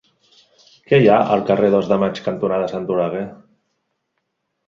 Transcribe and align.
Què 0.91 0.99
hi 1.01 1.09
ha 1.09 1.17
al 1.33 1.43
carrer 1.49 1.67
Dos 1.75 1.89
de 1.91 1.99
Maig 2.03 2.21
cantonada 2.29 2.69
Sant 2.73 2.89
Oleguer? 2.95 3.23